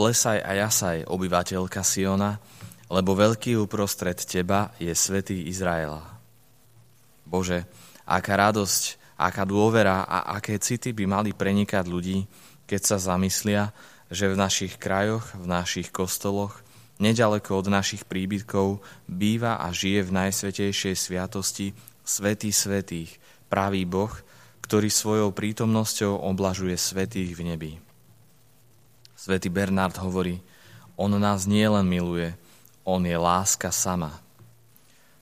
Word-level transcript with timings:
Plesaj 0.00 0.40
a 0.40 0.56
jasaj, 0.56 1.04
obyvateľka 1.12 1.84
Siona, 1.84 2.40
lebo 2.88 3.12
veľký 3.12 3.60
uprostred 3.60 4.16
teba 4.16 4.72
je 4.80 4.88
svätý 4.96 5.44
Izraela. 5.44 6.00
Bože, 7.28 7.68
aká 8.08 8.40
radosť, 8.48 8.96
aká 9.20 9.44
dôvera 9.44 10.08
a 10.08 10.40
aké 10.40 10.56
city 10.56 10.96
by 10.96 11.04
mali 11.04 11.36
prenikať 11.36 11.84
ľudí, 11.84 12.24
keď 12.64 12.80
sa 12.80 12.96
zamyslia, 12.96 13.76
že 14.08 14.32
v 14.32 14.40
našich 14.40 14.80
krajoch, 14.80 15.36
v 15.36 15.44
našich 15.44 15.92
kostoloch, 15.92 16.64
nedaleko 16.96 17.60
od 17.60 17.68
našich 17.68 18.08
príbytkov 18.08 18.80
býva 19.04 19.60
a 19.60 19.68
žije 19.68 20.08
v 20.08 20.16
najsvetejšej 20.16 20.96
sviatosti 20.96 21.76
Svetý 22.08 22.56
svetých, 22.56 23.20
pravý 23.52 23.84
Boh, 23.84 24.16
ktorý 24.64 24.88
svojou 24.88 25.36
prítomnosťou 25.36 26.24
oblažuje 26.24 26.80
svetých 26.80 27.36
v 27.36 27.42
nebi. 27.52 27.89
Svetý 29.20 29.52
Bernard 29.52 29.92
hovorí, 30.00 30.40
on 30.96 31.12
nás 31.20 31.44
nielen 31.44 31.84
miluje, 31.84 32.32
on 32.88 33.04
je 33.04 33.12
láska 33.12 33.68
sama. 33.68 34.16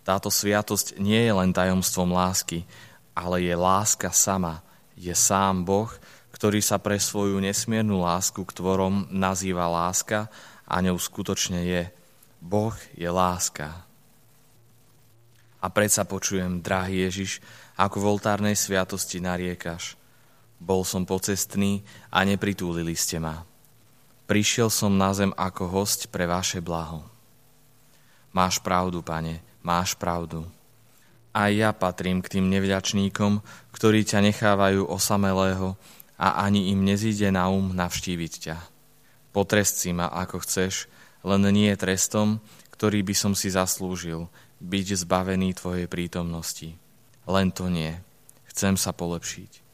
Táto 0.07 0.31
sviatosť 0.31 1.03
nie 1.03 1.19
je 1.19 1.35
len 1.35 1.51
tajomstvom 1.51 2.15
lásky, 2.15 2.63
ale 3.11 3.43
je 3.43 3.51
láska 3.59 4.15
sama. 4.15 4.63
Je 4.95 5.11
sám 5.11 5.67
Boh, 5.67 5.91
ktorý 6.31 6.63
sa 6.63 6.79
pre 6.79 6.95
svoju 7.03 7.43
nesmiernu 7.43 7.99
lásku 7.99 8.39
k 8.47 8.55
tvorom 8.55 9.11
nazýva 9.11 9.67
láska 9.67 10.31
a 10.63 10.79
ňou 10.79 10.95
skutočne 10.95 11.67
je. 11.67 11.91
Boh 12.39 12.79
je 12.95 13.11
láska. 13.11 13.83
A 15.59 15.67
predsa 15.75 16.07
počujem, 16.07 16.63
drahý 16.63 17.03
Ježiš, 17.11 17.43
ako 17.75 17.99
v 17.99 18.09
oltárnej 18.15 18.55
sviatosti 18.55 19.19
nariekaš. 19.19 19.99
Bol 20.63 20.87
som 20.87 21.03
pocestný 21.03 21.83
a 22.15 22.23
nepritúlili 22.23 22.95
ste 22.95 23.19
ma. 23.19 23.48
Prišiel 24.29 24.69
som 24.69 25.01
na 25.01 25.17
zem 25.17 25.33
ako 25.33 25.73
host 25.73 26.13
pre 26.13 26.29
vaše 26.29 26.61
blaho. 26.61 27.01
Máš 28.37 28.61
pravdu, 28.61 29.01
pane, 29.01 29.41
máš 29.65 29.97
pravdu. 29.97 30.45
Aj 31.33 31.49
ja 31.49 31.73
patrím 31.73 32.21
k 32.21 32.37
tým 32.37 32.53
nevďačníkom, 32.53 33.41
ktorí 33.73 34.05
ťa 34.05 34.21
nechávajú 34.29 34.85
osamelého 34.85 35.81
a 36.21 36.45
ani 36.45 36.69
im 36.77 36.85
nezíde 36.85 37.33
na 37.33 37.49
um 37.49 37.73
navštíviť 37.73 38.33
ťa. 38.37 38.57
Potrest 39.33 39.81
si 39.81 39.97
ma, 39.97 40.13
ako 40.13 40.45
chceš, 40.45 40.93
len 41.25 41.49
nie 41.49 41.73
trestom, 41.81 42.45
ktorý 42.77 43.01
by 43.09 43.15
som 43.17 43.33
si 43.33 43.49
zaslúžil, 43.49 44.29
byť 44.61 45.09
zbavený 45.09 45.57
Tvojej 45.57 45.89
prítomnosti. 45.89 46.77
Len 47.25 47.49
to 47.49 47.73
nie. 47.73 47.97
Chcem 48.53 48.77
sa 48.77 48.93
polepšiť. 48.93 49.68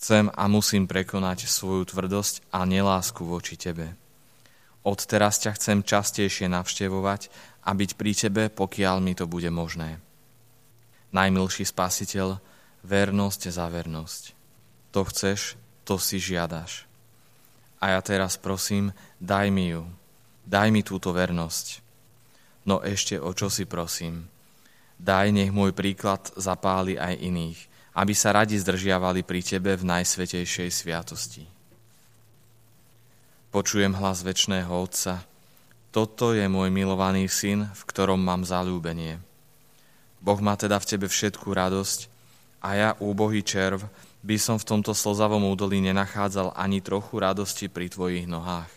Chcem 0.00 0.32
a 0.32 0.48
musím 0.48 0.88
prekonať 0.88 1.44
svoju 1.44 1.92
tvrdosť 1.92 2.48
a 2.56 2.64
nelásku 2.64 3.20
voči 3.20 3.60
Tebe. 3.60 3.92
Od 4.80 4.96
teraz 5.04 5.36
ťa 5.44 5.60
chcem 5.60 5.84
častejšie 5.84 6.48
navštevovať 6.48 7.28
a 7.68 7.76
byť 7.76 7.90
pri 8.00 8.12
Tebe, 8.16 8.44
pokiaľ 8.48 8.96
mi 9.04 9.12
to 9.12 9.28
bude 9.28 9.52
možné. 9.52 10.00
Najmilší 11.12 11.68
spasiteľ, 11.68 12.40
vernosť 12.80 13.52
za 13.52 13.68
vernosť. 13.68 14.32
To 14.96 15.04
chceš, 15.04 15.60
to 15.84 16.00
si 16.00 16.16
žiadaš. 16.16 16.88
A 17.84 17.92
ja 17.92 18.00
teraz 18.00 18.40
prosím, 18.40 18.96
daj 19.20 19.52
mi 19.52 19.76
ju. 19.76 19.84
Daj 20.48 20.72
mi 20.72 20.80
túto 20.80 21.12
vernosť 21.12 21.90
No 22.68 22.84
ešte 22.84 23.16
o 23.16 23.32
čo 23.32 23.48
si 23.48 23.64
prosím. 23.64 24.28
Daj, 25.00 25.32
nech 25.32 25.52
môj 25.52 25.72
príklad 25.72 26.28
zapáli 26.36 27.00
aj 27.00 27.16
iných, 27.16 27.60
aby 27.94 28.14
sa 28.14 28.30
radi 28.34 28.54
zdržiavali 28.58 29.26
pri 29.26 29.40
Tebe 29.42 29.74
v 29.74 29.82
najsvetejšej 29.86 30.70
sviatosti. 30.70 31.44
Počujem 33.50 33.98
hlas 33.98 34.22
väčšného 34.22 34.70
Otca. 34.70 35.26
Toto 35.90 36.30
je 36.30 36.46
môj 36.46 36.70
milovaný 36.70 37.26
syn, 37.26 37.66
v 37.66 37.82
ktorom 37.90 38.22
mám 38.22 38.46
zalúbenie. 38.46 39.18
Boh 40.22 40.38
má 40.38 40.54
teda 40.54 40.78
v 40.78 40.86
Tebe 40.86 41.06
všetkú 41.10 41.50
radosť 41.50 42.06
a 42.62 42.68
ja, 42.78 42.90
úbohý 43.02 43.42
červ, 43.42 43.82
by 44.20 44.36
som 44.36 44.60
v 44.60 44.68
tomto 44.68 44.92
slzavom 44.92 45.48
údolí 45.48 45.80
nenachádzal 45.80 46.52
ani 46.54 46.84
trochu 46.84 47.18
radosti 47.18 47.66
pri 47.72 47.88
Tvojich 47.88 48.28
nohách. 48.28 48.70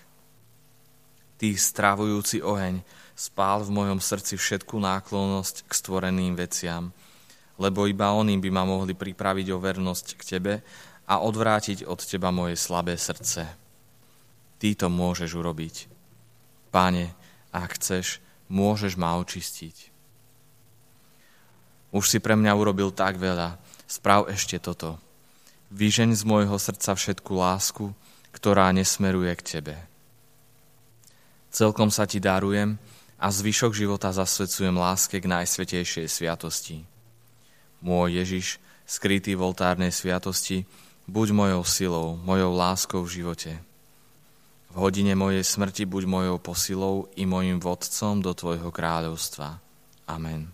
Ty 1.37 1.53
stravujúci 1.53 2.39
oheň, 2.39 2.79
spál 3.13 3.61
v 3.67 3.75
mojom 3.75 3.99
srdci 3.99 4.39
všetku 4.39 4.79
náklonnosť 4.79 5.67
k 5.67 5.71
stvoreným 5.75 6.33
veciam, 6.39 6.95
lebo 7.63 7.87
iba 7.87 8.11
oni 8.11 8.35
by 8.35 8.49
ma 8.51 8.67
mohli 8.67 8.91
pripraviť 8.91 9.47
o 9.55 9.57
vernosť 9.63 10.07
k 10.19 10.21
Tebe 10.35 10.53
a 11.07 11.23
odvrátiť 11.23 11.87
od 11.87 12.03
Teba 12.03 12.35
moje 12.35 12.59
slabé 12.59 12.99
srdce. 12.99 13.47
Ty 14.59 14.69
to 14.75 14.91
môžeš 14.91 15.31
urobiť. 15.31 15.87
Páne, 16.75 17.15
ak 17.55 17.79
chceš, 17.79 18.19
môžeš 18.51 18.99
ma 18.99 19.15
očistiť. 19.15 19.95
Už 21.95 22.03
si 22.11 22.19
pre 22.19 22.35
mňa 22.35 22.51
urobil 22.51 22.91
tak 22.91 23.15
veľa, 23.15 23.55
sprav 23.87 24.27
ešte 24.27 24.59
toto. 24.59 24.99
Vyžeň 25.71 26.19
z 26.19 26.23
môjho 26.27 26.59
srdca 26.59 26.99
všetku 26.99 27.31
lásku, 27.31 27.95
ktorá 28.35 28.67
nesmeruje 28.75 29.31
k 29.39 29.45
Tebe. 29.57 29.75
Celkom 31.53 31.87
sa 31.93 32.03
Ti 32.03 32.19
darujem, 32.19 32.75
a 33.23 33.31
zvyšok 33.31 33.71
života 33.71 34.11
zasvedcujem 34.11 34.75
láske 34.75 35.23
k 35.23 35.31
najsvetejšej 35.31 36.11
sviatosti. 36.11 36.83
Môj 37.83 38.23
Ježiš, 38.23 38.63
skrytý 38.87 39.35
v 39.35 39.51
oltárnej 39.51 39.91
sviatosti, 39.91 40.63
buď 41.11 41.35
mojou 41.35 41.63
silou, 41.67 42.07
mojou 42.23 42.55
láskou 42.55 43.03
v 43.03 43.19
živote. 43.19 43.51
V 44.71 44.75
hodine 44.79 45.13
mojej 45.13 45.43
smrti 45.43 45.83
buď 45.83 46.03
mojou 46.07 46.37
posilou 46.39 47.11
i 47.19 47.27
mojim 47.27 47.59
vodcom 47.59 48.23
do 48.23 48.31
Tvojho 48.31 48.71
kráľovstva. 48.71 49.59
Amen. 50.07 50.49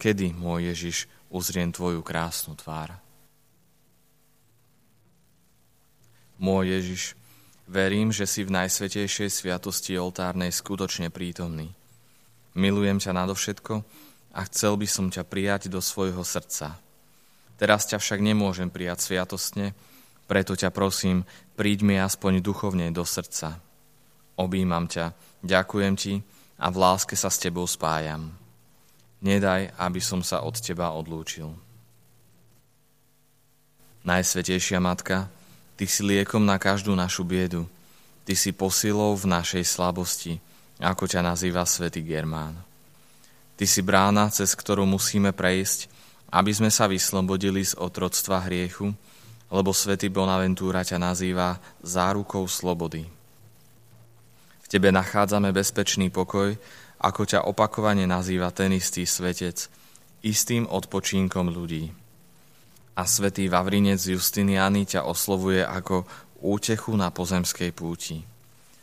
Kedy, 0.00 0.32
môj 0.32 0.72
Ježiš, 0.72 0.96
uzriem 1.28 1.70
Tvoju 1.70 2.00
krásnu 2.00 2.56
tvár? 2.56 2.96
Môj 6.40 6.72
Ježiš, 6.72 7.20
Verím, 7.70 8.10
že 8.10 8.26
si 8.26 8.42
v 8.42 8.50
najsvetejšej 8.50 9.30
sviatosti 9.30 9.94
oltárnej 9.94 10.50
skutočne 10.50 11.06
prítomný. 11.06 11.70
Milujem 12.58 12.98
ťa 12.98 13.14
nadovšetko 13.14 13.86
a 14.30 14.46
chcel 14.46 14.78
by 14.78 14.86
som 14.86 15.06
ťa 15.10 15.26
prijať 15.26 15.72
do 15.72 15.82
svojho 15.82 16.22
srdca. 16.22 16.78
Teraz 17.60 17.84
ťa 17.90 18.00
však 18.00 18.20
nemôžem 18.24 18.72
prijať 18.72 19.10
sviatostne, 19.10 19.76
preto 20.30 20.54
ťa 20.54 20.70
prosím, 20.70 21.26
príď 21.58 21.82
mi 21.82 21.96
aspoň 21.98 22.40
duchovne 22.40 22.88
do 22.94 23.02
srdca. 23.02 23.58
Obímam 24.38 24.86
ťa, 24.86 25.12
ďakujem 25.42 25.94
ti 25.98 26.22
a 26.56 26.66
v 26.70 26.76
láske 26.78 27.18
sa 27.18 27.28
s 27.28 27.42
tebou 27.42 27.66
spájam. 27.66 28.32
Nedaj, 29.20 29.76
aby 29.76 30.00
som 30.00 30.24
sa 30.24 30.40
od 30.40 30.56
teba 30.56 30.94
odlúčil. 30.96 31.52
Najsvetejšia 34.00 34.80
Matka, 34.80 35.28
Ty 35.80 35.88
si 35.88 36.04
liekom 36.04 36.44
na 36.44 36.60
každú 36.60 36.92
našu 36.92 37.24
biedu. 37.24 37.64
Ty 38.28 38.36
si 38.36 38.52
posilou 38.52 39.16
v 39.16 39.32
našej 39.32 39.64
slabosti, 39.64 40.36
ako 40.76 41.08
ťa 41.08 41.24
nazýva 41.24 41.64
svätý 41.64 42.04
Germán. 42.04 42.52
Ty 43.60 43.68
si 43.68 43.84
brána, 43.84 44.32
cez 44.32 44.56
ktorú 44.56 44.88
musíme 44.88 45.36
prejsť, 45.36 45.92
aby 46.32 46.48
sme 46.48 46.72
sa 46.72 46.88
vyslobodili 46.88 47.60
z 47.60 47.76
otroctva 47.76 48.48
hriechu, 48.48 48.96
lebo 49.52 49.76
svätý 49.76 50.08
Bonaventúra 50.08 50.80
ťa 50.80 50.96
nazýva 50.96 51.60
zárukou 51.84 52.48
slobody. 52.48 53.04
V 54.64 54.66
tebe 54.72 54.88
nachádzame 54.88 55.52
bezpečný 55.52 56.08
pokoj, 56.08 56.56
ako 57.04 57.22
ťa 57.28 57.44
opakovane 57.44 58.08
nazýva 58.08 58.48
ten 58.48 58.72
istý 58.72 59.04
svetec, 59.04 59.68
istým 60.24 60.64
odpočínkom 60.64 61.52
ľudí 61.52 61.92
a 62.96 63.04
svätý 63.04 63.48
Vavrinec 63.48 64.00
Justiniany 64.00 64.88
ťa 64.88 65.04
oslovuje 65.04 65.64
ako 65.64 66.08
útechu 66.40 66.96
na 66.96 67.12
pozemskej 67.12 67.76
púti. 67.76 68.24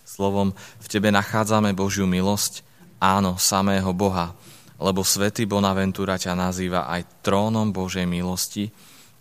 Slovom, 0.05 0.53
v 0.81 0.88
tebe 0.89 1.09
nachádzame 1.09 1.74
Božiu 1.74 2.06
milosť, 2.06 2.62
áno, 2.97 3.38
samého 3.38 3.89
Boha, 3.94 4.38
lebo 4.77 5.01
svätý 5.01 5.50
Bonaventura 5.50 6.18
ťa 6.18 6.38
nazýva 6.38 6.85
aj 6.89 7.25
trónom 7.25 7.74
Božej 7.74 8.06
milosti 8.06 8.69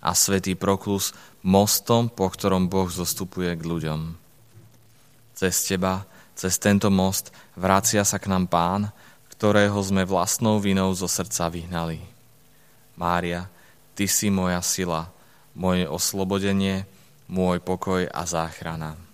a 0.05 0.12
svätý 0.12 0.53
Proklus 0.53 1.17
mostom, 1.41 2.12
po 2.12 2.29
ktorom 2.29 2.69
Boh 2.69 2.88
zostupuje 2.88 3.56
k 3.56 3.62
ľuďom. 3.64 4.00
Cez 5.37 5.64
teba, 5.64 6.05
cez 6.37 6.56
tento 6.61 6.93
most 6.93 7.32
vracia 7.56 8.05
sa 8.05 8.20
k 8.20 8.29
nám 8.29 8.49
Pán, 8.49 8.93
ktorého 9.32 9.76
sme 9.85 10.05
vlastnou 10.05 10.61
vinou 10.61 10.93
zo 10.97 11.08
srdca 11.08 11.53
vyhnali. 11.53 12.00
Mária, 12.97 13.49
Ty 13.97 14.05
si 14.05 14.29
moja 14.29 14.61
sila, 14.61 15.08
moje 15.56 15.88
oslobodenie, 15.88 16.85
môj 17.32 17.64
pokoj 17.64 18.05
a 18.05 18.23
záchrana. 18.29 19.06